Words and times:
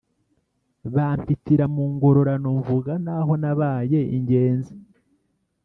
Bampitira 0.95 1.65
mu 1.75 1.83
ngororano, 1.93 2.47
mvuga 2.59 2.91
n’aho 3.05 3.31
nabaye 3.41 3.99
ingenzi 4.17 4.73